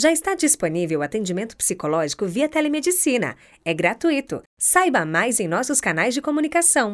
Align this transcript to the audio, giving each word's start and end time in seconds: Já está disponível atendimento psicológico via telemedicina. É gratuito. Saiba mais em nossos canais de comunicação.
Já 0.00 0.10
está 0.10 0.34
disponível 0.34 1.02
atendimento 1.02 1.54
psicológico 1.54 2.24
via 2.24 2.48
telemedicina. 2.48 3.36
É 3.62 3.74
gratuito. 3.74 4.42
Saiba 4.58 5.04
mais 5.04 5.38
em 5.38 5.46
nossos 5.46 5.78
canais 5.78 6.14
de 6.14 6.22
comunicação. 6.22 6.88